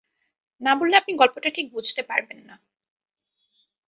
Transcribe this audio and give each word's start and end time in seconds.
না-বললে 0.61 0.95
আপনি 0.97 1.13
গল্পটা 1.15 1.49
ঠিক 1.49 1.67
বুঝতে 1.73 2.01
পারবেন 2.03 2.39
না। 2.47 2.55